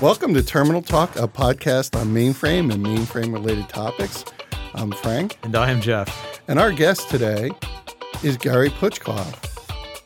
[0.00, 4.24] Welcome to Terminal Talk, a podcast on mainframe and mainframe related topics.
[4.74, 6.40] I'm Frank, And I am Jeff.
[6.46, 7.50] and our guest today
[8.22, 9.44] is Gary Puchkoff,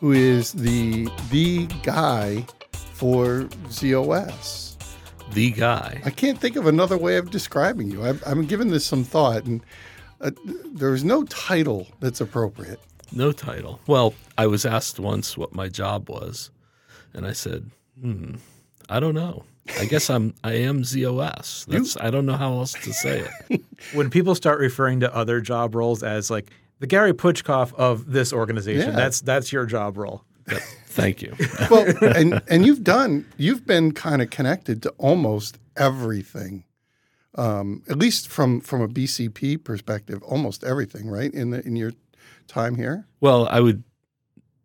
[0.00, 4.76] who is the the guy for ZOS.
[5.34, 6.00] the guy.
[6.06, 8.02] I can't think of another way of describing you.
[8.04, 9.62] I've, I'm giving this some thought, and
[10.22, 10.30] uh,
[10.72, 12.80] there's no title that's appropriate.
[13.12, 13.78] No title.
[13.86, 16.50] Well, I was asked once what my job was,
[17.12, 17.70] and I said,
[18.00, 18.36] "Hmm,
[18.88, 19.44] I don't know.
[19.80, 21.66] I guess I'm I am ZOS.
[21.66, 23.60] That's I don't know how else to say it.
[23.94, 28.32] When people start referring to other job roles as like the Gary Puchkoff of this
[28.32, 28.96] organization, Yeah.
[28.96, 30.24] that's that's your job role.
[30.86, 31.34] Thank you.
[31.70, 36.64] Well, and and you've done you've been kind of connected to almost everything,
[37.36, 41.32] um, at least from from a BCP perspective, almost everything, right?
[41.32, 41.92] In the in your
[42.48, 43.82] time here, Well, I would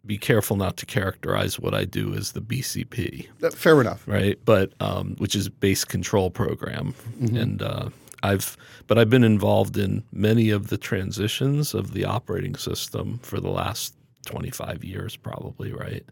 [0.08, 4.08] be careful not to characterize what I do as the BCP, Uh, fair enough.
[4.08, 4.40] right?
[4.46, 7.90] But um, which is base control program, and uh,
[8.24, 13.40] I've but I've been involved in many of the transitions of the operating system for
[13.40, 13.94] the last
[14.26, 16.06] 25 years, probably, right?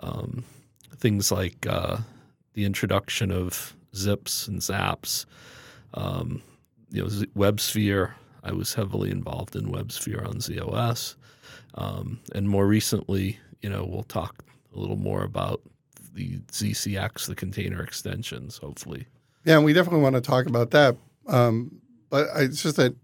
[0.00, 0.44] Um,
[0.96, 1.98] things like uh,
[2.54, 5.26] the introduction of zIIPs and zAAPs,
[5.94, 6.42] um,
[6.90, 8.12] you know, Z- WebSphere.
[8.44, 11.14] I was heavily involved in WebSphere on ZOS,
[11.74, 15.62] um, and more recently, you know, we'll talk a little more about
[16.14, 19.06] the ZCX, the container extensions, hopefully.
[19.44, 20.96] Yeah, and we definitely want to talk about that.
[21.26, 22.94] Um, but I, it's just that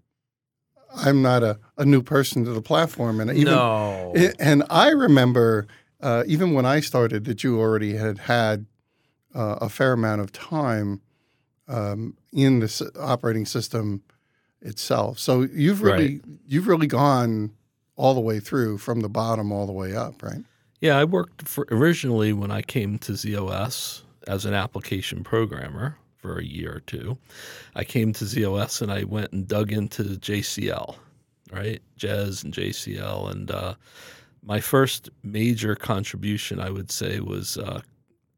[0.94, 4.12] I'm not a, a new person to the platform, and even no.
[4.38, 5.66] and I remember
[6.00, 8.66] uh, even when I started that you already had had
[9.34, 11.00] uh, a fair amount of time
[11.66, 14.02] um, in the operating system
[14.60, 15.18] itself.
[15.18, 17.52] So you've really you've really gone
[17.98, 20.42] all the way through from the bottom all the way up, right?
[20.80, 26.38] Yeah, I worked for originally when I came to ZOS as an application programmer for
[26.38, 27.18] a year or two.
[27.74, 30.94] I came to ZOS and I went and dug into JCL,
[31.52, 31.82] right?
[31.96, 33.30] JES and JCL.
[33.32, 33.74] And uh,
[34.44, 37.80] my first major contribution, I would say, was uh,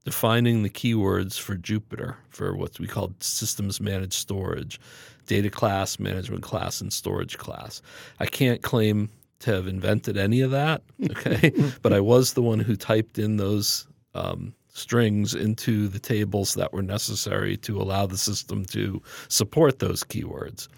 [0.06, 4.80] defining the keywords for Jupyter for what we called systems managed storage,
[5.26, 7.82] data class, management class, and storage class.
[8.18, 11.52] I can't claim to have invented any of that, okay?
[11.82, 16.72] but I was the one who typed in those um, strings into the tables that
[16.72, 20.68] were necessary to allow the system to support those keywords.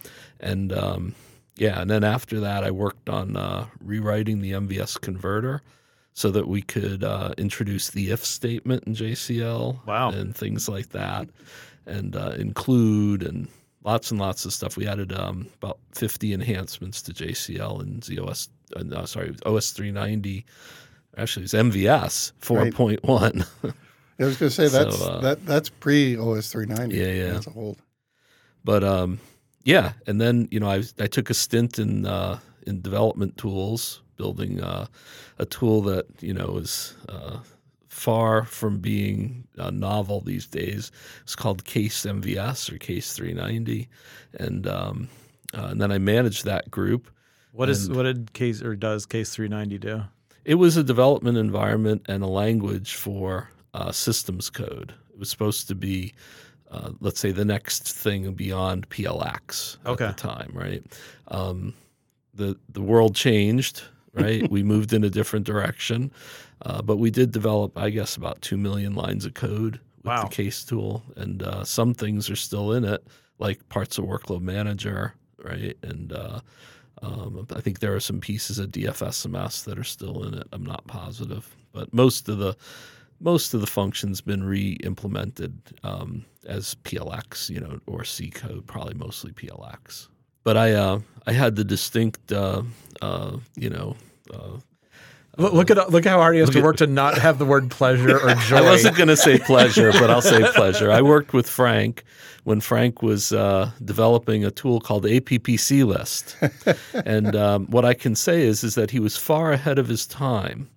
[0.41, 1.15] And um,
[1.57, 5.63] yeah, and then after that, I worked on uh, rewriting the MVS converter
[6.15, 10.11] so that we could uh, introduce the if statement in JCL Wow.
[10.11, 11.29] and things like that,
[11.87, 13.49] and uh, include and
[13.85, 14.77] lots and lots of stuff.
[14.77, 20.45] We added um, about 50 enhancements to JCL and ZOS, uh, no, sorry, OS 390.
[21.17, 23.47] Actually, it's MVS 4.1.
[24.19, 26.97] I was going to say So, that's uh, that that's pre OS 390.
[26.97, 27.33] Yeah, yeah.
[27.33, 27.79] That's old.
[28.65, 29.19] But um,
[29.65, 34.03] yeah, and then you know I I took a stint in uh, in development tools,
[34.17, 34.87] building uh,
[35.39, 37.39] a tool that you know is uh,
[37.93, 40.91] far from being uh, novel these days.
[41.23, 43.87] It's called Case MVS or Case 390,
[44.39, 45.09] and um,
[45.55, 47.11] uh, and then I managed that group.
[47.53, 50.03] What is what did case or does case 390 do?
[50.47, 54.95] It was a development environment and a language for uh, systems code.
[55.13, 56.15] It was supposed to be,
[56.71, 60.07] uh, let's say, the next thing beyond PLX Okay.
[60.07, 60.83] at the time, right?
[61.29, 61.75] Um,
[62.35, 63.83] the the world changed,
[64.15, 64.49] right?
[64.51, 66.13] we moved in a different direction,
[66.63, 70.23] uh, but we did develop, I guess, about two million lines of code with Wow.
[70.25, 73.07] the case tool, and uh, some things are still in it,
[73.39, 75.77] like parts of Workload Manager, right?
[75.83, 76.41] And uh,
[77.03, 80.47] um, I think there are some pieces of DFSMS that are still in it.
[80.53, 82.57] I'm not positive, but most of the
[83.21, 88.95] most of the functions been re-implemented um, as PLX, you know, or C code, probably
[88.95, 90.09] mostly PLX.
[90.45, 92.63] But I uh, I had the distinct, uh,
[93.01, 93.97] uh, you know.
[94.33, 94.59] Uh,
[95.39, 98.19] Look, at look how hard he has to work to not have the word pleasure
[98.19, 98.57] or joy.
[98.57, 100.91] I wasn't going to say pleasure, but I'll say pleasure.
[100.91, 102.05] I worked with Frank
[102.45, 106.37] when Frank was uh, developing a tool called APPC List,
[107.07, 110.07] and um, what I can say is is that he was far ahead of his
[110.07, 110.69] time,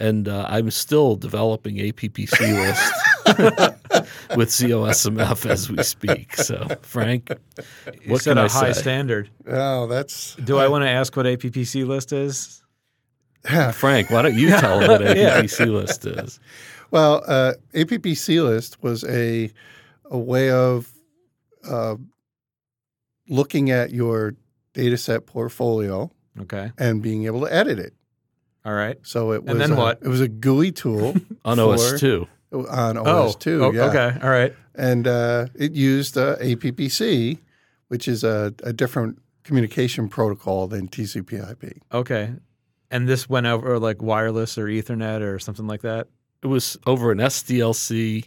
[0.00, 3.78] and uh, I'm still developing APPC List
[4.36, 6.36] with ZOSMF as we speak.
[6.36, 7.30] So, Frank,
[8.04, 8.80] You what set can a I high say?
[8.80, 9.30] standard.
[9.46, 12.62] Oh, that's Do I want to ask what APPC list is?
[13.72, 15.40] Frank, why don't you tell him what Yeah.
[15.40, 16.38] APPC List is?
[16.92, 19.50] Well, uh, APPC list was a
[20.10, 20.92] a way of
[21.68, 21.96] uh,
[23.28, 24.34] looking at your
[24.74, 26.70] data set portfolio Okay.
[26.78, 27.94] and being able to edit it.
[28.64, 28.98] All right.
[29.02, 29.98] So it was And then a- what?
[30.02, 32.28] It was a GUI tool On for- OS two.
[32.52, 33.64] On OS Oh, two.
[33.64, 33.84] oh, yeah.
[33.84, 34.54] okay, all right.
[34.74, 37.38] and uh, it used uh, APPC,
[37.88, 41.78] which is a, a different communication protocol than TCP/IP.
[41.92, 42.32] Okay.
[42.90, 46.08] And this went over like wireless or Ethernet or something like that.
[46.42, 48.26] It was over an SDLC,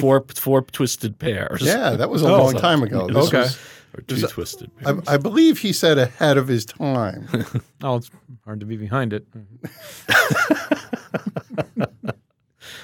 [0.00, 1.62] four four twisted pairs.
[1.62, 3.06] Yeah, that was a Oh, long time ago.
[3.08, 3.38] This okay.
[3.40, 3.58] was-
[3.92, 4.94] or two twisted I.
[5.08, 7.26] I believe he said ahead of his time.
[7.82, 8.10] Oh, it's
[8.44, 9.26] hard to be behind it.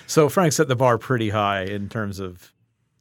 [0.06, 2.52] so Frank set the bar pretty high in terms of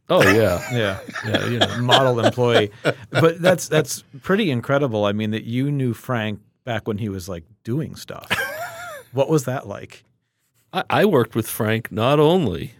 [0.09, 1.45] oh yeah, yeah, yeah.
[1.45, 2.71] You know, model employee.
[3.09, 5.05] But that's that's pretty incredible.
[5.05, 8.29] I mean that you knew Frank back when he was like doing stuff.
[9.11, 10.03] what was that like?
[10.73, 12.73] I, I worked with Frank not only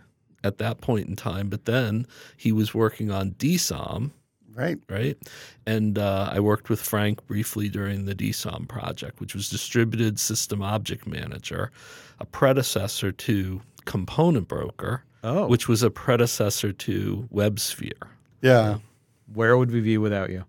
[0.43, 2.05] at that point in time, but then
[2.37, 4.11] he was working on DSOM,
[4.53, 4.77] right?
[4.89, 5.17] right?
[5.65, 10.61] And uh, I worked with Frank briefly during the DSOM project, which was Distributed System
[10.61, 11.71] Object Manager,
[12.19, 18.09] a predecessor to Component Broker, Oh, which was a predecessor to WebSphere.
[18.41, 18.77] Yeah.
[19.33, 20.45] where would we be without you?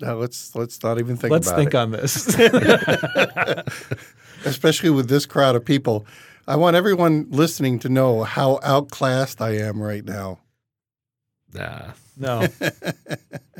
[0.00, 1.74] Now let's let's not even think Let's about think it.
[1.76, 2.36] on this.
[4.44, 6.06] Especially with this crowd of people.
[6.46, 10.38] I want everyone listening to know how outclassed I am right now.
[11.52, 11.92] Nah.
[12.16, 12.46] no,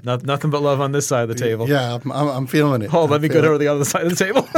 [0.05, 1.69] Not, nothing but love on this side of the table.
[1.69, 2.95] Yeah, I'm, I'm, I'm feeling it.
[2.95, 4.47] Oh, let I'm me go feeling over the other side of the table.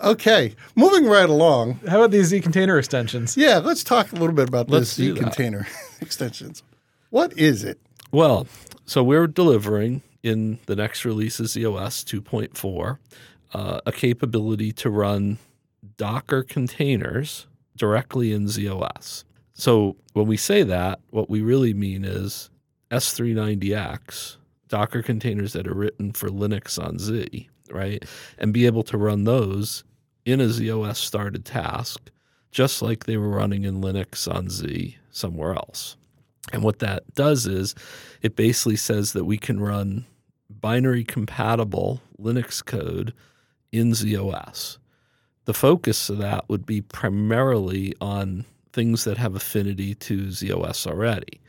[0.00, 0.06] it.
[0.06, 1.80] Okay, moving right along.
[1.88, 3.36] How about these Z container extensions?
[3.36, 5.66] Yeah, let's talk a little bit about Let's this Z container
[6.00, 6.62] extensions.
[7.10, 7.80] What is it?
[8.10, 8.46] Well,
[8.86, 12.98] so we're delivering in the next release of ZOS 2.4
[13.52, 15.38] uh, a capability to run
[15.96, 17.46] Docker containers
[17.76, 19.24] directly in ZOS.
[19.54, 22.50] So when we say that, what we really mean is
[22.90, 24.36] S390X,
[24.68, 28.04] Docker containers that are written for Linux on Z, right?
[28.38, 29.84] And be able to run those
[30.28, 32.10] in a ZOS started task,
[32.50, 35.96] just like they were running in Linux on Z somewhere else.
[36.52, 37.74] And what that does is
[38.20, 40.04] it basically says that we can run
[40.50, 43.14] binary compatible Linux code
[43.72, 44.76] in ZOS.
[45.46, 51.40] The focus of that would be primarily on things that have affinity to ZOS already.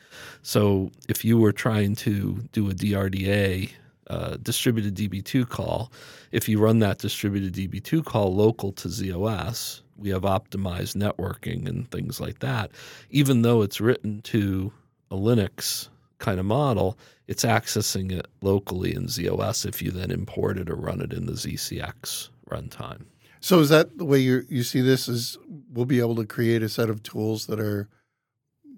[0.41, 3.71] So if you were trying to do a DRDA,
[4.09, 5.91] uh, distributed DB2 call,
[6.31, 11.89] if you run that distributed DB2 call local to ZOS, we have optimized networking and
[11.91, 12.71] things like that.
[13.09, 14.71] Even though it's written to
[15.11, 16.97] a Linux kind of model,
[17.27, 21.25] it's accessing it locally in ZOS if you then import it or run it in
[21.25, 23.05] the ZCX runtime.
[23.41, 25.07] So is that the way you you see this?
[25.07, 25.37] Is
[25.71, 27.87] we'll be able to create a set of tools that are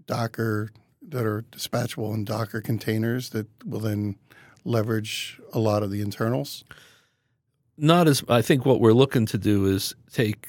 [0.05, 0.71] Docker
[1.07, 4.17] that are dispatchable in Docker containers that will then
[4.63, 6.63] leverage a lot of the internals.
[7.77, 10.47] Not as I think what we're looking to do is take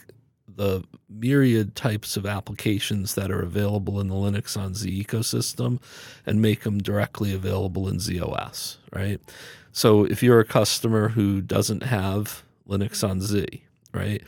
[0.57, 5.81] the myriad types of applications that are available in the Linux on Z ecosystem
[6.27, 9.21] and make them directly available in ZOS, right?
[9.73, 13.47] So if you're a customer who doesn't have Linux on Z,
[13.95, 14.23] right,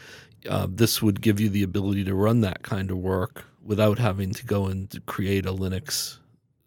[0.49, 4.33] uh, this would give you the ability to run that kind of work without having
[4.33, 6.19] to go and create a Linux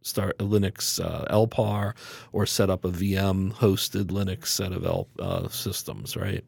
[0.07, 1.93] start a Linux uh, LPAR
[2.31, 6.43] or set up a VM hosted Linux set of L, uh, systems, right?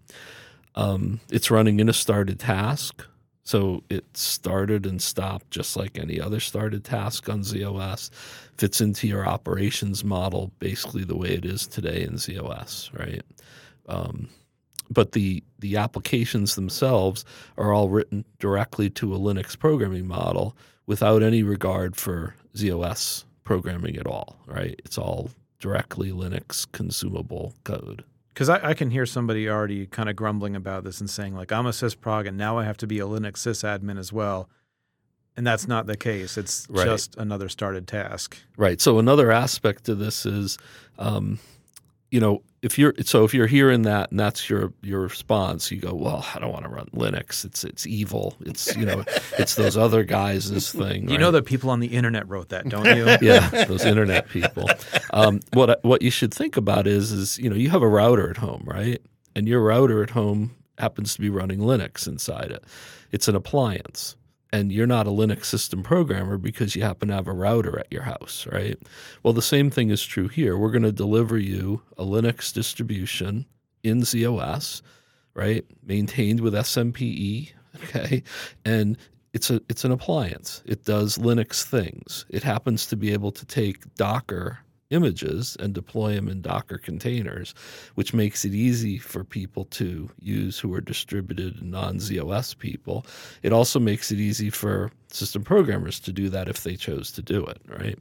[0.76, 3.06] Um, it's running in a started task.
[3.44, 8.12] So it started and stopped just like any other started task on ZOS.
[8.58, 13.24] Fits into your operations model basically the way it is today in ZOS, right?
[13.88, 14.30] Um,
[14.90, 17.26] but the the applications themselves
[17.58, 20.56] are all written directly to a Linux programming model
[20.86, 24.80] without any regard for ZOS programming at all, right?
[24.86, 28.04] It's all directly Linux consumable code.
[28.32, 31.52] Because I, I can hear somebody already kind of grumbling about this and saying, like,
[31.52, 34.50] I'm a sysprog and now I have to be a Linux sysadmin as well.
[35.36, 36.38] And that's not the case.
[36.38, 36.86] It's Right.
[36.86, 38.38] just another started task.
[38.56, 38.80] Right.
[38.80, 40.60] So another aspect to this is,
[41.00, 41.40] um,
[42.12, 45.80] you know, if you're so if you're hearing that and that's your your response, you
[45.80, 47.46] go, well, I don't want to run Linux.
[47.46, 48.36] It's it's evil.
[48.42, 49.04] It's you know,
[49.38, 51.04] it's those other guys' thing.
[51.04, 51.20] You right?
[51.20, 53.18] know that people on the internet wrote that, don't you?
[53.22, 54.70] yeah, those internet people.
[55.12, 58.30] Um, what what you should think about is is you know you have a router
[58.30, 59.02] at home, right?
[59.36, 62.64] And your router at home happens to be running Linux inside it.
[63.12, 64.16] It's an appliance,
[64.52, 67.92] and you're not a Linux system programmer because you happen to have a router at
[67.92, 68.78] your house, right?
[69.24, 70.58] Well, the same thing is true here.
[70.58, 73.46] We're going to deliver you a Linux distribution
[73.84, 74.82] in ZOS,
[75.34, 75.66] right?
[75.86, 77.52] Maintained with SMPE,
[77.84, 78.24] okay?
[78.66, 78.98] And
[79.34, 80.64] it's a it's an appliance.
[80.66, 82.26] It does Linux things.
[82.30, 87.54] It happens to be able to take Docker images and deploy them in Docker containers,
[87.96, 93.06] which makes it easy for people to use who are distributed non ZOS people.
[93.44, 97.22] It also makes it easy for system programmers to do that if they chose to
[97.22, 97.98] do it, right?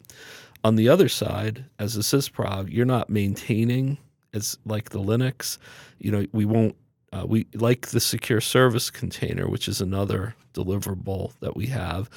[0.64, 3.98] On the other side, as a sysprog, you're not maintaining
[4.34, 5.58] as like the Linux.
[5.98, 6.76] You know, we won't
[7.12, 12.10] uh, we like the secure service container, which is another deliverable that we have.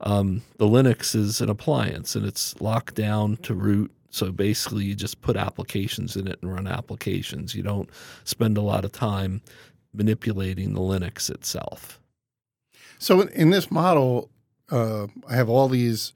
[0.00, 3.90] Um, the Linux is an appliance and it's locked down to root.
[4.10, 7.54] So basically, you just put applications in it and run applications.
[7.54, 7.90] You don't
[8.24, 9.42] spend a lot of time
[9.92, 12.00] manipulating the Linux itself.
[12.98, 14.30] So in this model,
[14.70, 16.12] uh, I have all these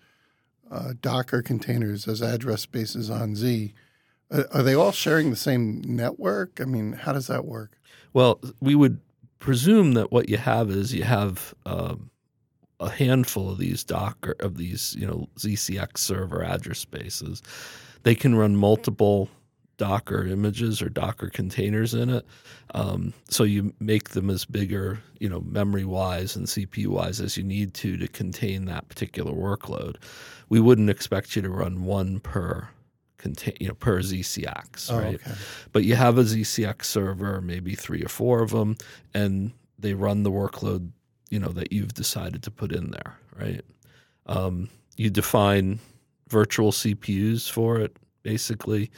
[0.71, 3.75] uh, Docker containers as address spaces on Z.
[4.31, 6.61] Uh, are they all sharing the same network?
[6.61, 7.79] I mean, how does that work?
[8.13, 9.01] Well, we would
[9.39, 12.11] presume that what you have is you have um,
[12.81, 17.43] a handful of these Docker of these you know ZCX server address spaces.
[18.03, 19.29] They can run multiple
[19.79, 22.25] Docker images or Docker containers in it.
[22.75, 27.37] Um, so you make them as bigger, you know, memory wise and CPU wise as
[27.37, 29.97] you need to to contain that particular workload.
[30.49, 32.69] We wouldn't expect you to run one per
[33.19, 35.15] contain, you know, per ZCX, Oh, right?
[35.15, 35.33] okay.
[35.73, 38.77] But you have a ZCX server, maybe three or four of them,
[39.15, 40.91] and they run the workload,
[41.31, 43.63] you know, that you've decided to put in there, right?
[44.27, 45.81] Um, you define
[46.33, 48.91] virtual CPUs for it, basically.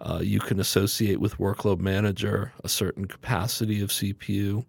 [0.00, 4.64] Uh, you can associate with Workload Manager a certain capacity of CPU.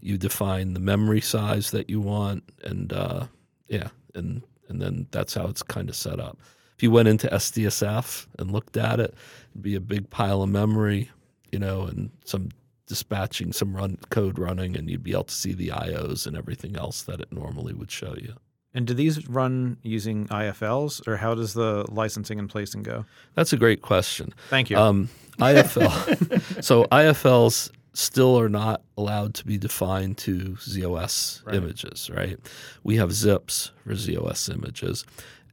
[0.00, 3.26] You define the memory size that you want, and uh,
[3.68, 6.38] yeah, and and then that's how it's kind of set up.
[6.76, 9.14] If you went into SDSF and looked at it,
[9.50, 11.10] it'd be a big pile of memory,
[11.52, 12.50] you know, and some
[12.86, 16.76] dispatching, some run code running, and you'd be able to see the IOs and everything
[16.76, 18.34] else that it normally would show you.
[18.76, 23.06] And do these run using IFLs, or how does the licensing and placing go?
[23.34, 24.34] That's a great question.
[24.50, 24.76] Thank you.
[24.76, 26.62] Um, IFL.
[26.62, 31.54] so IFLs still are not allowed to be defined to ZOS Right.
[31.56, 32.38] images, right?
[32.84, 35.04] We have zIIPs for ZOS images,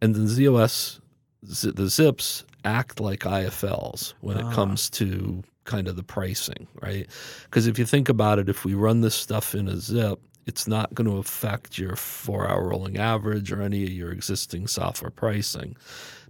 [0.02, 1.00] and the ZOS
[1.42, 4.50] the zIIPs act like IFLs when Ah.
[4.50, 7.08] it comes to kind of the pricing, right?
[7.46, 10.68] Because if you think about it, if we run this stuff in a zip, it's
[10.68, 15.12] not going to affect your four hour rolling average or any of your existing software
[15.12, 15.76] pricing.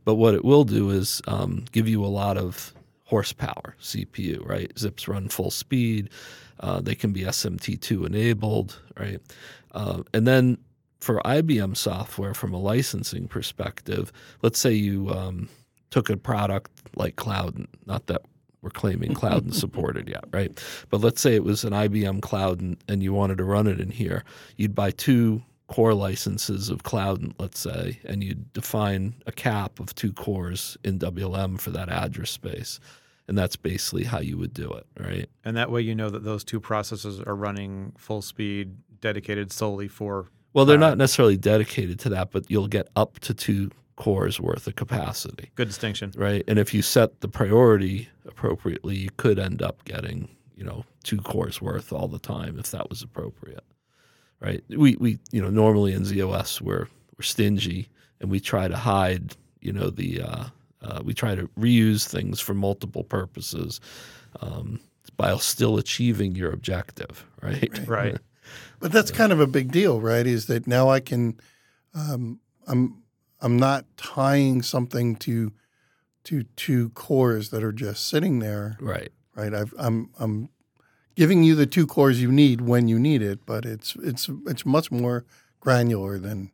[0.05, 2.74] But what it will do is um, give you a lot of
[3.05, 4.74] horsepower CPU, right?
[4.75, 6.10] zIIPs run full speed.
[6.60, 9.20] Uh, they can be SMT2 enabled, right?
[9.72, 10.58] Uh, and then
[11.00, 15.50] for IBM software, from a licensing perspective, let's say you um,
[15.89, 18.22] took a product like Cloud, not that
[18.63, 20.63] we're claiming Cloud and supported yet, right?
[20.89, 23.79] But let's say it was an IBM Cloud and, and you wanted to run it
[23.79, 24.24] in here,
[24.55, 29.79] you'd buy two core licenses of Cloud, and let's say, and you'd define a cap
[29.79, 32.79] of two cores in WLM for that address space.
[33.27, 35.29] And that's basically how you would do it, right?
[35.46, 39.88] and that way you know that those two processes are running full speed, dedicated solely
[39.88, 40.27] for.
[40.53, 44.67] Well, they're not necessarily dedicated to that, but you'll get up to two cores worth
[44.67, 46.12] of capacity, Good distinction.
[46.15, 46.43] right?
[46.47, 51.17] And if you set the priority appropriately, you could end up getting, you know, two
[51.17, 53.63] cores worth all the time if that was appropriate,
[54.39, 54.63] right?
[54.69, 57.88] We we you know normally in ZOS we're we're stingy
[58.19, 60.45] and we try to hide, you know, the uh,
[60.81, 63.79] uh, we try to reuse things for multiple purposes.
[64.39, 64.79] Um,
[65.17, 67.88] while still achieving your objective, right?
[67.88, 68.17] Right.
[68.79, 70.27] But that's kind of a big deal, right?
[70.27, 71.39] Is that now I can,
[71.93, 73.02] um, I'm,
[73.43, 75.51] I'm not tying something to,
[76.23, 79.12] to two cores that are just sitting there, Right.
[79.35, 79.53] right?
[79.53, 80.50] I've, I'm, I'm
[81.15, 84.65] giving you the two cores you need when you need it, but it's, it's, it's
[84.65, 85.25] much more
[85.59, 86.51] granular than.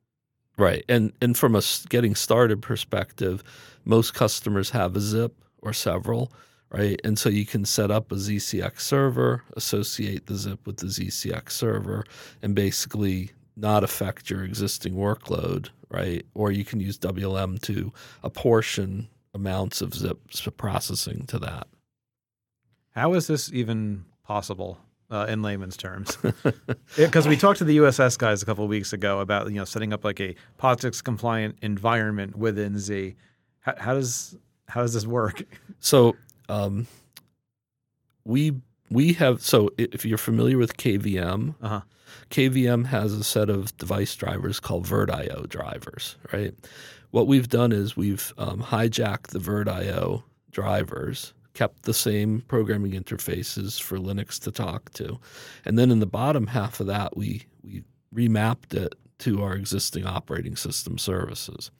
[0.57, 0.83] Right.
[0.89, 3.43] And and from a getting started perspective,
[3.85, 5.31] most customers have a zIIP
[5.61, 6.33] or several,
[6.69, 6.99] right?
[7.05, 11.51] And so you can set up a ZCX server, associate the zIIP with the ZCX
[11.51, 12.03] server,
[12.41, 16.25] and basically not affect your existing workload, right?
[16.33, 17.91] Or you can use WLM to
[18.23, 21.67] apportion amounts of zIIP processing to that.
[22.91, 24.79] How is this even possible
[25.11, 26.17] uh, in layman's terms?
[26.95, 29.65] Because we talked to the USS guys a couple of weeks ago about you know
[29.65, 33.15] setting up like a POSIX compliant environment within Z.
[33.59, 34.35] How, how does
[34.67, 35.43] how does this work?
[35.79, 36.15] So
[36.49, 36.87] um,
[38.25, 38.53] we
[38.89, 41.81] we have so if you're familiar with KVM, Uh-huh.
[42.31, 46.53] KVM has a set of device drivers called VirtIO drivers, right?
[47.11, 53.81] What we've done is we've um, hijacked the VirtIO drivers, kept the same programming interfaces
[53.81, 55.19] for Linux to talk to,
[55.65, 60.05] and then in the bottom half of that, we we remapped it to our existing
[60.05, 61.71] operating system services.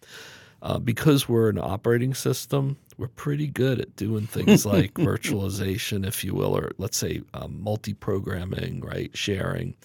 [0.62, 6.24] Uh, because we're an operating system, we're pretty good at doing things like virtualization, if
[6.24, 9.16] you will, or let's say um, multi programming, right?
[9.16, 9.76] Sharing.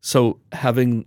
[0.00, 1.04] So having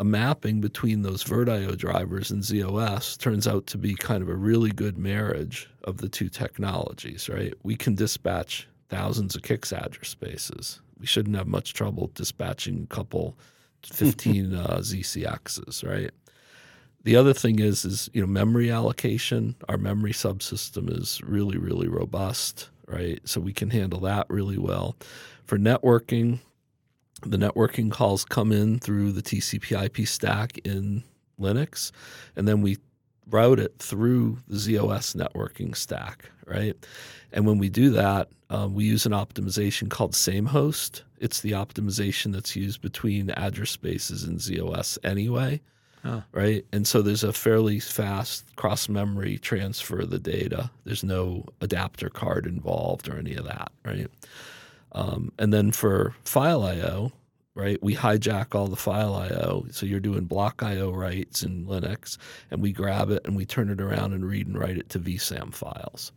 [0.00, 4.34] a mapping between those VirtIO drivers and ZOS turns out to be kind of a
[4.34, 7.54] really good marriage of the two technologies, right?
[7.62, 10.80] We can dispatch thousands of CICS address spaces.
[10.98, 13.38] We shouldn't have much trouble dispatching a couple
[13.84, 16.10] 15 uh, ZCXs, right?
[17.04, 19.56] The other thing is, is you know, memory allocation.
[19.68, 23.20] Our memory subsystem is really, really robust, right?
[23.24, 24.96] So we can handle that really well.
[25.44, 26.38] For networking,
[27.22, 31.02] the networking calls come in through the TCP/IP stack in
[31.40, 31.90] Linux,
[32.36, 32.78] and then we
[33.28, 36.74] route it through the ZOS networking stack, right?
[37.32, 41.04] And when we do that, um, we use an optimization called same host.
[41.18, 45.60] It's the optimization that's used between address spaces in ZOS anyway.
[46.32, 46.64] Right.
[46.72, 50.70] And so there's a fairly fast cross memory transfer of the data.
[50.84, 53.70] There's no adapter card involved or any of that.
[53.84, 54.08] Right.
[54.92, 57.12] Um, and then for file I/O,
[57.54, 59.66] right, we hijack all the file I/O.
[59.70, 62.18] So you're doing block I/O writes in Linux,
[62.50, 64.98] and we grab it and we turn it around and read and write it to
[64.98, 66.12] VSAM files.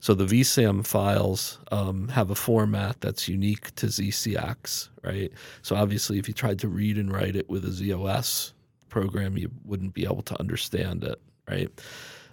[0.00, 5.32] So the VSAM files um, have a format that's unique to ZCX, right?
[5.62, 8.52] So obviously, if you tried to read and write it with a ZOS
[8.96, 11.68] program, you wouldn't be able to understand it, right?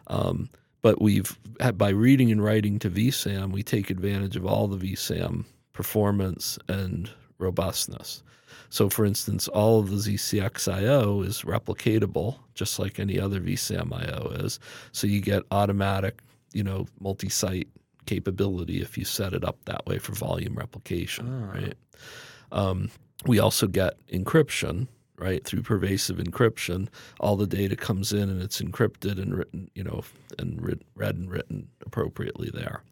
[0.08, 0.50] Um,
[0.82, 1.38] but we've
[1.75, 5.43] by reading and writing to VSAM, we take advantage of all the VSAM
[5.74, 8.24] performance and robustness.
[8.70, 13.91] So, for instance, all of the ZCX IO is replicatable, just like any other VSAM
[13.91, 14.58] IO is.
[14.93, 16.22] So you get automatic,
[16.53, 17.67] you know, multi-site
[18.05, 21.60] capability if you set it up that way for volume replication, oh.
[21.60, 21.75] right?
[22.53, 22.89] Um,
[23.25, 24.88] we also get encryption,
[25.24, 26.89] right through pervasive encryption
[27.20, 30.03] all the data comes in and it's encrypted and written you know
[30.38, 30.62] and
[30.96, 32.84] read and written appropriately there.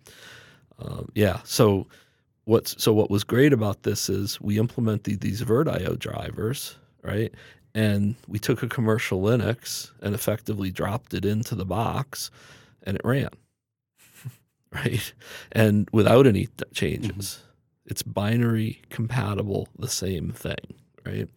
[0.80, 1.88] Um, yeah so
[2.46, 7.34] what's so what was great about this is we implemented these virtio drivers right?
[7.74, 12.30] And we took a commercial linux and effectively dropped it into the box
[12.84, 13.30] and it ran
[14.72, 15.14] right?
[15.52, 17.12] And without any changes.
[17.12, 17.92] Mm-hmm.
[17.92, 21.28] it's binary compatible the same thing right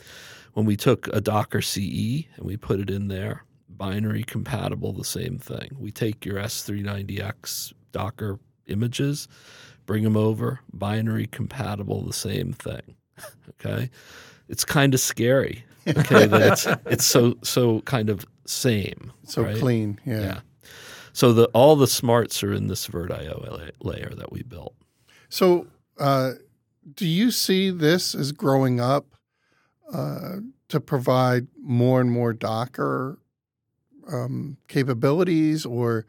[0.55, 5.05] when we took a Docker CE and we put it in there, binary compatible, the
[5.05, 5.77] same thing.
[5.79, 9.29] We take your S390X Docker images,
[9.85, 12.97] bring them over, binary compatible, the same thing.
[13.51, 13.91] okay,
[14.49, 15.65] it's kind of scary.
[15.87, 19.13] Okay, that it's it's so so kind of same.
[19.25, 19.57] So right?
[19.57, 20.21] clean, yeah.
[20.21, 20.41] yeah.
[21.13, 24.75] So the all the smarts are in this VirtIO layer that we built.
[25.29, 25.67] So,
[25.99, 26.33] uh,
[26.95, 29.14] do you see this as growing up
[29.93, 30.37] uh,
[30.69, 33.19] to provide more and more Docker
[34.11, 36.07] um, capabilities, or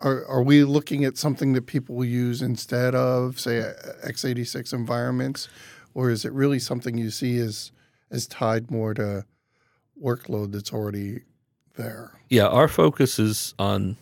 [0.00, 3.72] are, are we looking at something that people will use instead of, say,
[4.04, 5.48] x86 environments,
[5.94, 7.72] or is it really something you see as
[8.10, 9.24] as tied more to
[10.02, 11.20] workload that's already
[11.76, 12.12] there?
[12.28, 13.96] Yeah, our focus is on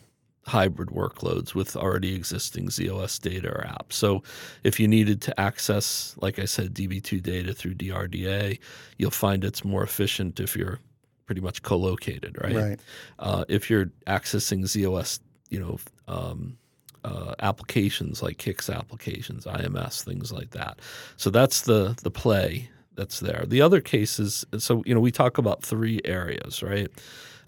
[0.47, 3.93] hybrid workloads with already existing ZOS data or apps.
[3.93, 4.23] So
[4.65, 8.59] if you needed to access, like I said, DB2 data through DRDA,
[8.97, 10.79] you'll find it's more efficient if you're
[11.27, 12.57] pretty much co-located, right?
[12.57, 12.81] Right.
[13.19, 16.57] Uh, if you're accessing ZOS, you know, um,
[17.05, 20.81] uh, applications like CICS applications, IMS, things like that.
[21.17, 23.45] So that's the the play that's there.
[23.47, 26.89] The other cases, so you know, we talk about three areas, right?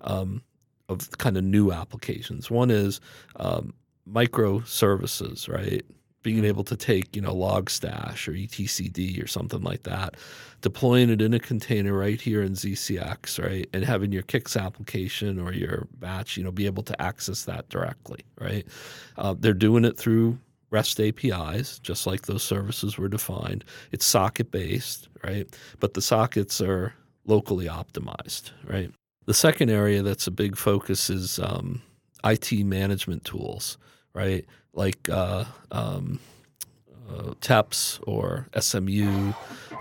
[0.00, 0.42] Um,
[0.88, 2.50] of kind of new applications.
[2.50, 3.00] One is
[3.36, 3.74] um,
[4.08, 5.84] microservices, right?
[6.22, 10.16] Being able to take, you know, Logstash or etcd or something like that,
[10.60, 15.40] deploying it in a container right here in ZCX, right, and having your CICS application
[15.40, 18.66] or your batch, you know, be able to access that directly, right?
[19.18, 20.38] Uh, they're doing it through
[20.70, 23.64] REST APIs, just like those services were defined.
[23.90, 25.46] It's socket based, right?
[25.80, 26.94] But the sockets are
[27.26, 28.90] locally optimized, right?
[29.26, 31.82] The second area that's a big focus is um,
[32.24, 33.78] IT management tools,
[34.14, 34.44] right?
[34.72, 36.18] Like uh, um,
[37.08, 39.32] uh, TEPS or SMU.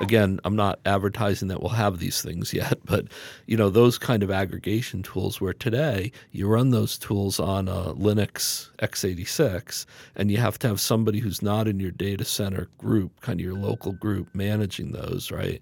[0.01, 3.05] Again, I'm not advertising that we'll have these things yet, but
[3.45, 5.39] you know those kind of aggregation tools.
[5.39, 9.85] Where today you run those tools on a Linux x86,
[10.15, 13.45] and you have to have somebody who's not in your data center group, kind of
[13.45, 15.61] your local group, managing those, right?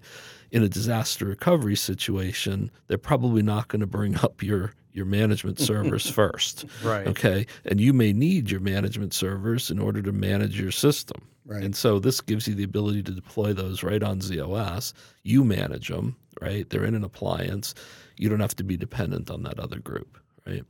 [0.50, 5.58] in a disaster recovery situation, they're probably not going to bring up your your management
[5.58, 6.64] servers first.
[6.82, 7.06] Right.
[7.06, 7.46] Okay.
[7.64, 11.22] And you may need your management servers in order to manage your system.
[11.46, 11.64] Right.
[11.64, 14.92] And so this gives you the ability to deploy those right on ZOS.
[15.24, 16.68] You manage them, right?
[16.68, 17.74] They're in an appliance.
[18.16, 20.64] You don't have to be dependent on that other group, right?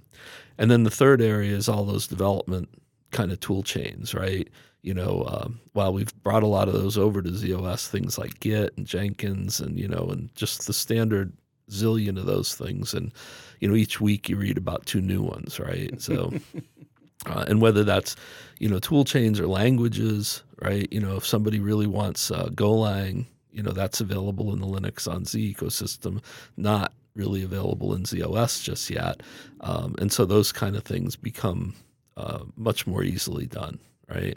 [0.58, 2.68] And then the third area is all those development
[3.10, 4.48] kind of tool chains, right?
[4.82, 8.40] You know, um, while we've brought a lot of those over to ZOS, things like
[8.40, 11.32] Git and Jenkins and, you know, and just the standard
[11.70, 12.94] zillion of those things.
[12.94, 13.12] And,
[13.60, 16.00] you know, each week you read about two new ones, right?
[16.00, 16.32] So,
[17.26, 18.16] uh, and whether that's,
[18.58, 20.88] you know, tool chains or languages, right?
[20.92, 25.10] You know, if somebody really wants uh, Golang, you know, that's available in the Linux
[25.10, 26.22] on Z ecosystem,
[26.56, 29.22] not really available in ZOS just yet.
[29.60, 31.74] Um, and so those kind of things become
[32.16, 33.78] uh, much more easily done,
[34.08, 34.36] right?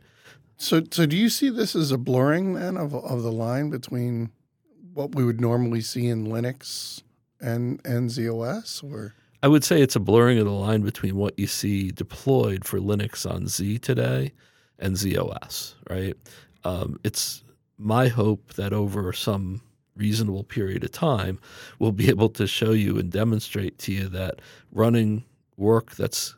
[0.57, 4.31] So, so do you see this as a blurring then of of the line between
[4.93, 7.01] what we would normally see in Linux
[7.43, 11.47] and ZOS, or I would say it's a blurring of the line between what you
[11.47, 14.31] see deployed for Linux on Z today
[14.79, 16.15] and ZOS, right?
[16.63, 17.43] Um, it's
[17.77, 19.61] my hope that over some
[19.95, 21.39] reasonable period of time,
[21.79, 25.23] we'll be able to show you and demonstrate to you that running
[25.57, 26.35] work that's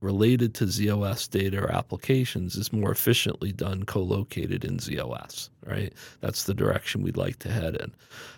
[0.00, 5.92] related to ZOS data or applications is more efficiently done co-located in ZOS, right?
[6.20, 7.92] That's the direction we'd like to head in.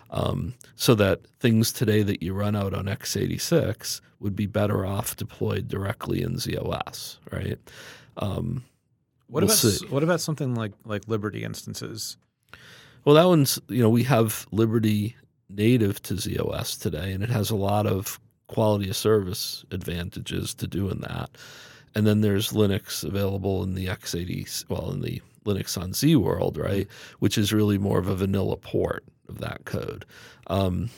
[0.09, 5.15] Um, so that things today that you run out on x86 would be better off
[5.15, 7.59] deployed directly in ZOS, right?
[8.17, 8.63] Um,
[9.27, 9.85] What We'll about see.
[9.87, 12.17] what about something like like Liberty instances?
[13.05, 15.15] Well, that one's, you know, we have Liberty
[15.49, 20.67] native to ZOS today, and it has a lot of quality of service advantages to
[20.67, 21.29] doing that.
[21.95, 26.57] And then there's Linux available in the x80, well, in the Linux on Z world,
[26.57, 26.87] right?
[27.19, 30.05] Which is really more of a vanilla port of that code.
[30.47, 30.89] Um,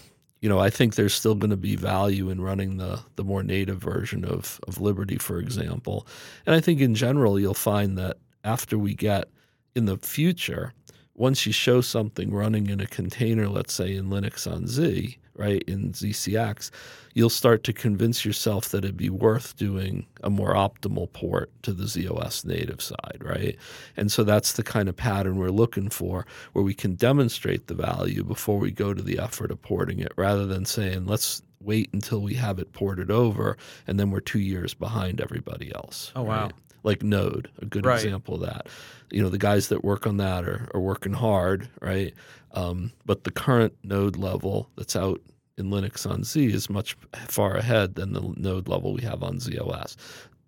[0.42, 3.44] you know, I think there's still going to be value in running the the more
[3.44, 6.08] native version of of Liberty, for example.
[6.46, 9.30] And I think in general, you'll find that after we get
[9.76, 10.74] in the future,
[11.14, 15.64] once you show something running in a container, let's say in Linux on Z, right,
[15.68, 16.70] in ZCX,
[17.14, 21.72] you'll start to convince yourself that it'd be worth doing a more optimal port to
[21.72, 23.58] the ZOS native side, right?
[23.96, 27.74] And so that's the kind of pattern we're looking for where we can demonstrate the
[27.74, 31.90] value before we go to the effort of porting it rather than saying, let's wait
[31.94, 36.12] until we have it ported over and then we're two years behind everybody else.
[36.16, 36.44] Oh, wow.
[36.44, 36.54] right?
[36.84, 38.04] Like Node, a good Right.
[38.04, 38.68] example of that.
[39.12, 42.14] You know, the guys that work on that are, are working hard, right?
[42.54, 45.22] Um, but the current node level that's out
[45.58, 46.96] in Linux on Z is much
[47.28, 49.96] far ahead than the node level we have on ZOS.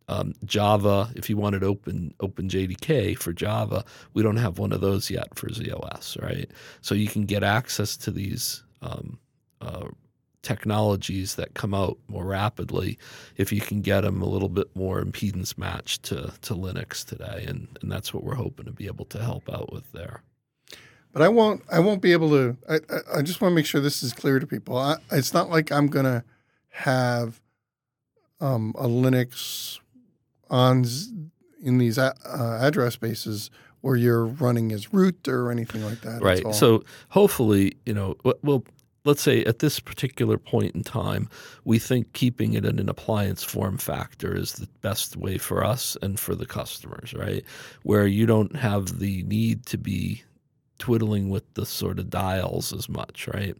[0.08, 4.82] Um, Java, if you wanted open Open JDK for Java, we don't have one of
[4.82, 6.50] those yet for ZOS, right?
[6.82, 9.20] So you can get access to these um,
[9.62, 9.88] uh,
[10.42, 12.98] technologies that come out more rapidly
[13.38, 17.46] if you can get them a little bit more impedance matched to, to Linux today,
[17.48, 20.24] and, and that's what we're hoping to be able to help out with there.
[21.14, 21.62] But I won't.
[21.70, 22.58] I won't be able to.
[22.70, 24.78] I, I, I just want to make sure this is clear to people.
[24.78, 26.24] I, it's not like I'm going to
[26.70, 27.42] have
[28.40, 29.80] um, a Linux
[30.50, 30.86] on
[31.62, 33.52] in these a, uh, address spaces
[33.82, 36.22] where you're running as root or anything like that.
[36.22, 36.54] Right.
[36.54, 38.64] So hopefully, you know, well,
[39.04, 41.30] let's say at this particular point in time,
[41.66, 45.98] we think keeping it in an appliance form factor is the best way for us
[46.02, 47.44] and for the customers, right?
[47.84, 50.24] Where you don't have the need to be
[50.78, 53.56] twiddling with the sort of dials as much, right?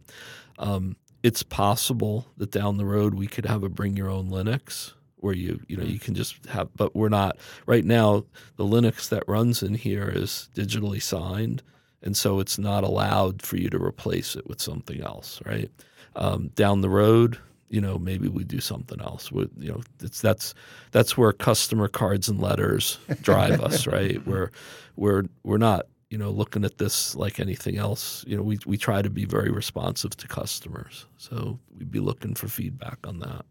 [0.58, 4.92] Um, it's possible that down the road we could have a bring your own Linux
[5.16, 8.24] where you you know you can just have but we're not right now
[8.56, 11.62] the Linux that runs in here is digitally signed
[12.02, 15.70] and so it's not allowed for you to replace it with something else right?
[16.14, 17.38] Um, down the road
[17.72, 20.54] you know maybe we do something else with you know it's that's
[20.92, 24.24] that's where customer cards and letters drive us right?
[24.26, 24.50] We're
[24.94, 28.24] we're we're not you know looking at this like anything else.
[28.28, 31.06] You know we we try to be very responsive to customers.
[31.16, 33.46] So we'd be looking for feedback on that.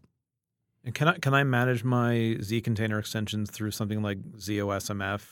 [0.84, 5.22] And can I can I manage my Z container extensions through something like ZOSMF?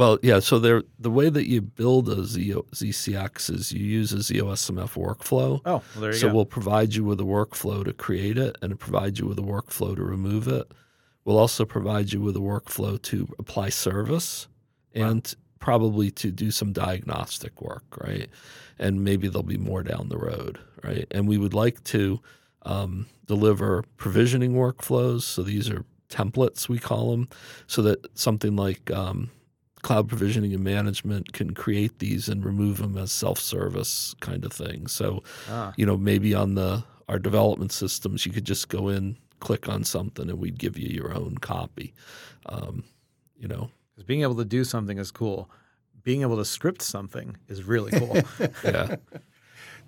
[0.00, 0.38] Well, yeah.
[0.40, 4.94] So there, the way that you build a Z- ZCX is you use a ZOSMF
[4.94, 5.60] workflow.
[5.66, 6.36] Oh, well, there you so go.
[6.36, 9.94] we'll provide you with a workflow to create it, and provide you with a workflow
[9.94, 10.72] to remove it.
[11.26, 14.48] We'll also provide you with a workflow to apply service,
[14.94, 18.30] and probably to do some diagnostic work, right?
[18.78, 21.06] And maybe there'll be more down the road, right?
[21.10, 22.20] And we would like to
[22.62, 25.24] um, deliver provisioning workflows.
[25.24, 27.28] So these are templates we call them,
[27.66, 29.30] so that something like um,
[29.82, 34.86] cloud provisioning and management can create these and remove them as self-service kind of thing.
[34.86, 39.16] So ah, you know maybe on the our development systems you could just go in
[39.40, 41.94] click on something and we'd give you your own copy.
[42.46, 42.84] Um,
[43.38, 45.50] you know, Because being able to do something is cool.
[46.02, 48.16] Being able to script something is really cool.
[48.64, 48.96] yeah,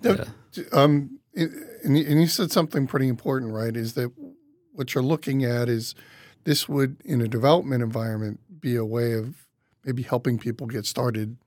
[0.01, 0.27] The-
[0.71, 1.51] Um, and
[1.85, 3.75] and you said something pretty important, right?
[3.75, 4.11] Is that
[4.71, 5.95] what you're looking at is
[6.45, 9.42] this would, in a development environment, be a way of
[9.85, 11.37] maybe helping people get started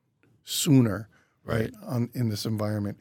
[0.45, 1.09] sooner,
[1.45, 1.71] right?
[1.85, 2.99] On in this environment,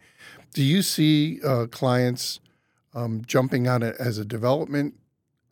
[0.54, 2.40] do you see uh, clients
[2.94, 4.96] um, jumping on it as a development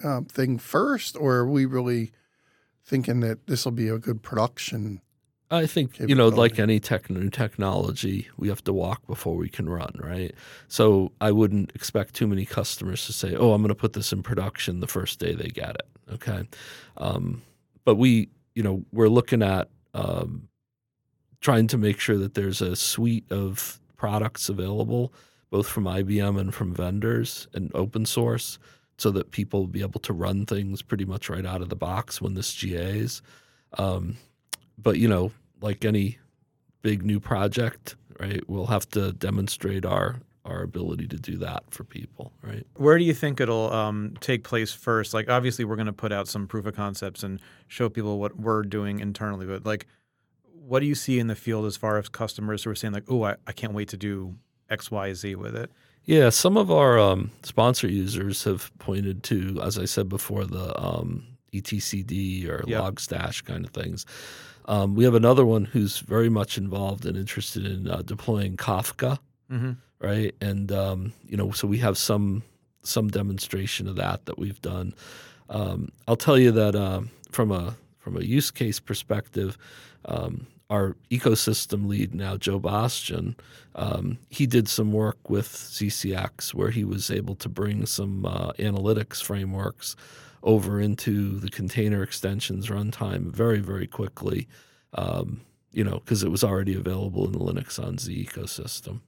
[0.03, 2.11] um, thing first, or are we really
[2.83, 5.01] thinking that this will be a good production?
[5.51, 9.49] I think you know, like any tech, new technology, we have to walk before we
[9.49, 10.33] can run, right?
[10.67, 14.11] So I wouldn't expect too many customers to say, "Oh, I'm going to put this
[14.11, 16.47] in production the first day they get it." Okay,
[16.97, 17.43] um,
[17.85, 20.49] but we, you know, we're looking at um,
[21.41, 25.13] trying to make sure that there's a suite of products available,
[25.49, 28.59] both from IBM and from vendors and open source,
[28.97, 31.75] so that people will be able to run things pretty much right out of the
[31.75, 33.21] box when this GAs.
[33.77, 34.17] Um,
[34.77, 36.19] but you know, like any
[36.81, 38.47] big new project, right?
[38.47, 42.65] We'll have to demonstrate our our ability to do that for people, right?
[42.75, 45.13] Where do you think it'll um, take place first?
[45.13, 48.37] Like, obviously, we're going to put out some proof of concepts and show people what
[48.37, 49.45] we're doing internally.
[49.45, 49.87] But like,
[50.65, 53.05] what do you see in the field as far as customers who are saying like,
[53.09, 54.35] "Oh, I, I can't wait to do
[54.69, 55.71] X, Y, Z with it"?
[56.05, 60.77] Yeah, some of our um, sponsor users have pointed to, as I said before, the
[60.81, 62.81] um, etcd or Yep.
[62.81, 64.05] Logstash kind of things.
[64.65, 69.19] Um, we have another one who's very much involved and interested in uh, deploying Kafka,
[69.51, 69.71] Mm-hmm.
[70.03, 70.35] Right?
[70.41, 72.43] And um, you know, so we have some
[72.83, 74.93] some demonstration of that that we've done.
[75.49, 79.57] Um, I'll tell you that um, from a from a use case perspective,
[80.03, 83.35] um, our ecosystem lead now, Joe Bostian,
[83.75, 88.51] um, he did some work with ZCX where he was able to bring some uh,
[88.53, 89.95] analytics frameworks
[90.43, 94.49] over into the container extensions runtime very very quickly.
[94.95, 98.99] Um, you know, because it was already available in the Linux on Z ecosystem.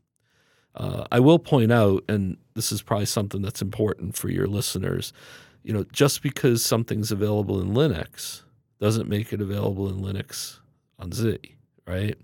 [0.75, 5.13] Uh, I will point out, and this is probably something that's important for your listeners,
[5.63, 8.43] you know, just because something's available in Linux
[8.79, 10.59] doesn't make it available in Linux
[10.99, 11.39] on Z,
[11.87, 12.15] right?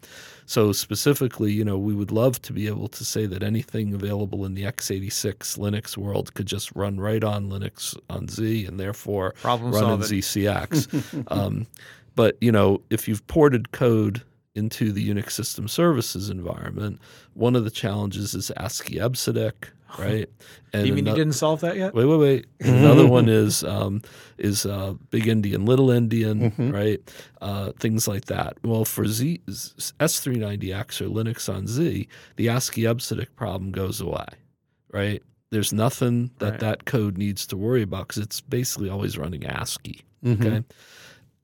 [0.46, 4.46] So specifically, you know, we would love to be able to say that anything available
[4.46, 9.34] in the x86 Linux world could just run right on Linux on Z, and therefore
[9.42, 10.00] Problem run in.
[10.02, 11.26] ZCX.
[11.32, 11.68] um,
[12.16, 14.24] but you know, if you've ported code
[14.56, 17.00] into the Unix system services environment,
[17.34, 19.54] one of the challenges is ASCII EBCDIC,
[20.00, 20.30] right?
[20.74, 21.94] And you mean you didn't solve that yet?
[21.94, 22.46] Wait, wait, wait.
[22.62, 24.02] Another one is um,
[24.38, 26.74] is uh, Big Endian, Little Endian, Mhm.
[26.74, 27.00] right?
[27.42, 28.58] Uh, things like that.
[28.64, 29.40] Well, for Z
[30.00, 34.26] S390X or Linux on Z, the ASCII EBCDIC problem goes away,
[34.92, 35.22] right?
[35.52, 36.60] There's nothing that Right.
[36.62, 40.02] that code needs to worry about because it's basically always running ASCII.
[40.26, 40.46] Mhm.
[40.46, 40.64] Okay.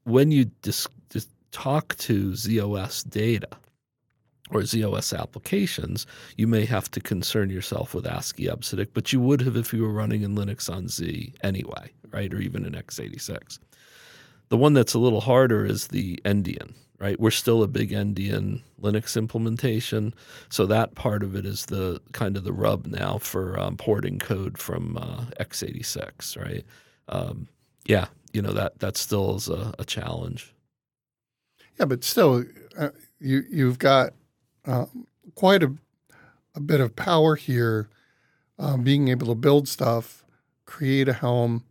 [0.04, 0.88] When you dis-
[1.52, 3.50] talk to ZOS data
[4.50, 6.08] or ZOS applications,
[6.38, 9.84] you may have to concern yourself with ASCII EBCDIC, but you would have if you
[9.84, 12.34] were running in Linux on Z anyway, right?
[12.34, 13.60] Or even in x86.
[14.50, 17.20] The one that's a little harder is the Endian, right?
[17.20, 20.14] We're still a big Endian Linux implementation,
[20.50, 24.20] so that part of it is the kind of the rub now for um, porting
[24.20, 26.64] code from uh, x86, right?
[27.10, 27.50] Um,
[27.86, 30.54] yeah, you know that that still is a, a challenge.
[31.80, 32.44] Yeah, but still,
[32.78, 34.14] uh, you you've got
[34.66, 35.74] um, quite a
[36.58, 37.88] a bit of power here,
[38.60, 40.26] um, being able to build stuff,
[40.66, 41.64] create a helm,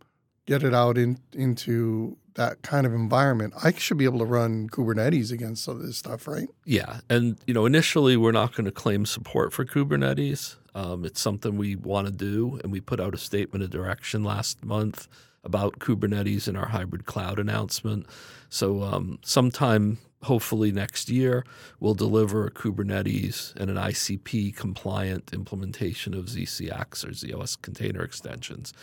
[0.45, 3.53] get it out in, into that kind of environment.
[3.61, 6.47] I should be able to run Kubernetes against some of this stuff, right?
[6.65, 10.55] Yeah, and you know, initially we're not going to claim support for Kubernetes.
[10.73, 14.23] Um, it's something we want to do, and we put out a statement of direction
[14.23, 15.07] last month
[15.47, 18.05] about Kubernetes in our hybrid cloud announcement.
[18.49, 21.43] So, um, sometime hopefully next year,
[21.79, 28.73] we'll deliver a Kubernetes and an ICP compliant implementation of ZCX or ZOS container extensions.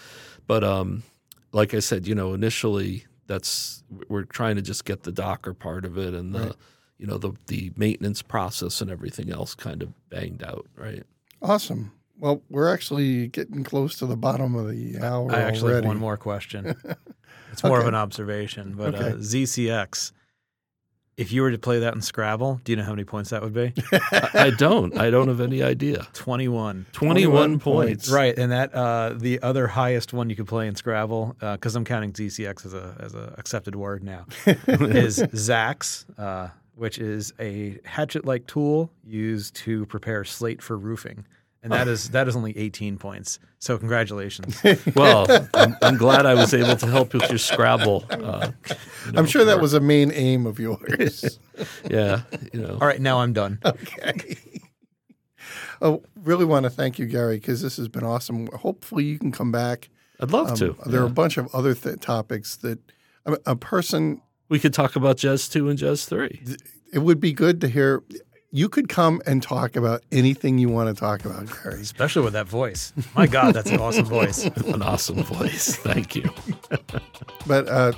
[0.47, 1.03] But um,
[1.53, 5.85] like I said, you know, initially that's we're trying to just get the Docker part
[5.85, 6.57] of it and the Right.
[6.99, 11.05] you know the the maintenance process and everything else kind of banged out, right?
[11.43, 11.93] Awesome.
[12.19, 15.87] Well, we're actually getting close to the bottom of the hour I actually already.
[15.87, 16.75] have one more question.
[17.53, 19.11] It's more of an observation, but Okay.
[19.11, 20.11] uh, ZCX.
[21.17, 23.43] If you were to play that in Scrabble, do you know how many points that
[23.43, 23.73] would be?
[23.93, 24.99] I, I don't.
[24.99, 26.09] I don't have any idea.
[26.15, 26.87] Twenty-one.
[26.91, 28.09] 21 21 points.
[28.11, 31.85] Right, and that uh, the other highest one you could play in Scrabble, because I'm
[31.85, 37.79] counting ZCX as a as a accepted word now, is Zax, uh, which is a
[37.85, 41.25] hatchet-like tool used to prepare slate for roofing.
[41.65, 43.39] And that is that is only 18 points.
[43.59, 44.63] So congratulations.
[44.95, 48.05] Well, I'm, I'm glad I was able to help with your Scrabble.
[48.11, 48.51] Uh,
[49.07, 51.39] you know, I'm sure that was a main aim of yours.
[51.89, 52.23] Yeah,
[52.53, 52.79] you know.
[52.81, 53.61] All right, now I'm done.
[53.65, 54.37] okay.
[55.81, 58.49] I really want to thank you, Gary, because this has been awesome.
[58.49, 59.89] Hopefully, you can come back.
[60.21, 60.77] I'd love Um, to.
[60.87, 62.79] There are a bunch of other th- topics that
[63.25, 64.21] a, a person.
[64.49, 66.43] We could talk about JES two and JES three.
[66.93, 68.03] It would be good to hear.
[68.55, 71.81] You could come and talk about anything you want to talk about, Gary.
[71.81, 72.93] Especially with that voice.
[73.17, 74.45] My God, that's an awesome voice.
[74.67, 75.75] An awesome voice.
[75.75, 76.31] Thank you.
[77.47, 77.93] But uh,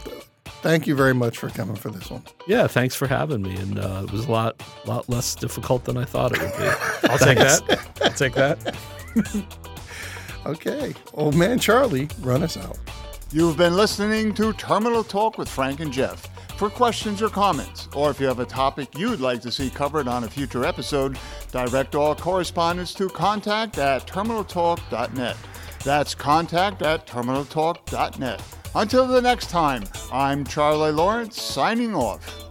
[0.62, 2.24] thank you very much for coming for this one.
[2.48, 3.54] Yeah, thanks for having me.
[3.54, 6.64] And uh, it was a lot, lot less difficult than I thought it would be.
[7.10, 7.88] I'll take that.
[8.02, 8.76] I'll take that.
[10.46, 12.78] Okay, old man Charlie, run us out.
[13.32, 16.28] You've been listening to Terminal Talk with Frank and Jeff.
[16.58, 20.06] For questions or comments, or if you have a topic you'd like to see covered
[20.06, 21.18] on a future episode,
[21.50, 25.36] direct all correspondence to contact at terminaltalk.net.
[25.84, 28.42] That's contact at terminaltalk.net.
[28.76, 32.45] Until the next time, I'm Charlie Lawrence signing off.